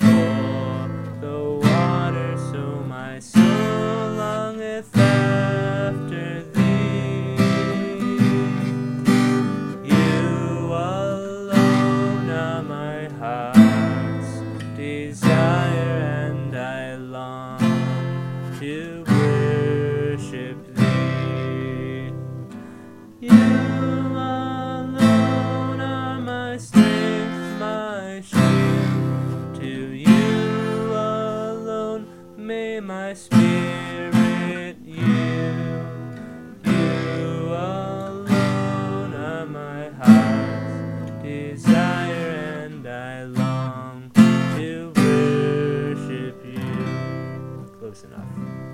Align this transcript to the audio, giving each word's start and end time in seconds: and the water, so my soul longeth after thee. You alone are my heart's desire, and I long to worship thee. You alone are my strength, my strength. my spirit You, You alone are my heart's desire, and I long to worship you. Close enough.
and 0.00 1.20
the 1.20 1.60
water, 1.62 2.36
so 2.52 2.62
my 2.88 3.18
soul 3.18 4.14
longeth 4.16 4.96
after 4.96 6.42
thee. 6.52 7.36
You 9.84 10.72
alone 10.72 12.30
are 12.30 12.62
my 12.62 13.08
heart's 13.18 14.42
desire, 14.76 16.30
and 16.30 16.56
I 16.56 16.96
long 16.96 17.58
to 18.60 19.04
worship 19.08 20.58
thee. 20.74 22.12
You 23.20 23.32
alone 24.12 25.00
are 25.80 26.20
my 26.20 26.56
strength, 26.58 27.58
my 27.58 28.20
strength. 28.22 28.53
my 32.80 33.14
spirit 33.14 34.76
You, 34.84 35.02
You 36.64 37.52
alone 37.52 39.14
are 39.14 39.46
my 39.46 39.90
heart's 39.90 41.22
desire, 41.22 42.64
and 42.64 42.86
I 42.86 43.24
long 43.24 44.10
to 44.14 44.92
worship 44.96 46.44
you. 46.44 47.70
Close 47.78 48.04
enough. 48.04 48.73